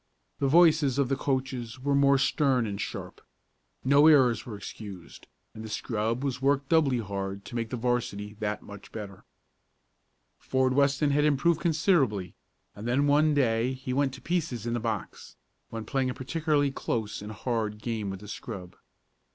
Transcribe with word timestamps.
The 0.39 0.47
voices 0.47 0.97
of 0.97 1.09
the 1.09 1.15
coaches 1.15 1.79
were 1.79 1.93
more 1.93 2.17
stern 2.17 2.65
and 2.65 2.81
sharp. 2.81 3.21
No 3.85 4.07
errors 4.07 4.47
were 4.47 4.57
excused, 4.57 5.27
and 5.53 5.63
the 5.63 5.69
scrub 5.69 6.23
was 6.23 6.41
worked 6.41 6.69
doubly 6.69 6.97
hard 6.97 7.45
to 7.45 7.55
make 7.55 7.69
the 7.69 7.77
'varsity 7.77 8.33
that 8.39 8.63
much 8.63 8.91
better. 8.91 9.25
Ford 10.39 10.73
Weston 10.73 11.11
had 11.11 11.23
improved 11.23 11.61
considerably 11.61 12.33
and 12.75 12.87
then 12.87 13.05
one 13.05 13.35
day 13.35 13.73
he 13.73 13.93
went 13.93 14.11
to 14.15 14.21
pieces 14.21 14.65
in 14.65 14.73
the 14.73 14.79
box, 14.79 15.35
when 15.69 15.85
playing 15.85 16.09
a 16.09 16.15
particularly 16.15 16.71
close 16.71 17.21
and 17.21 17.31
hard 17.31 17.77
game 17.77 18.09
with 18.09 18.21
the 18.21 18.27
scrub. 18.27 18.75